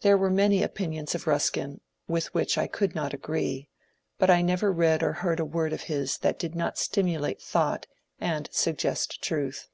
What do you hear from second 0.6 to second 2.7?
opinions of Buskin with which I